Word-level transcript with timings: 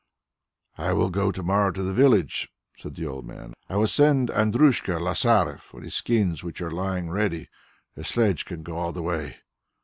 "I 0.79 0.93
will 0.93 1.11
go 1.11 1.31
to 1.31 1.43
morrow 1.43 1.69
to 1.73 1.83
the 1.83 1.93
village," 1.93 2.51
said 2.75 2.95
the 2.95 3.05
old 3.05 3.23
man. 3.23 3.53
"I 3.69 3.75
will 3.75 3.85
send 3.85 4.29
Andryushka 4.29 4.99
Lasaref 4.99 5.59
for 5.59 5.79
the 5.79 5.91
skins 5.91 6.43
which 6.43 6.59
are 6.59 6.71
lying 6.71 7.11
ready; 7.11 7.49
the 7.93 8.03
sledge 8.03 8.45
can 8.45 8.63
go 8.63 8.77
all 8.77 8.93
the 8.93 9.03
way." 9.03 9.35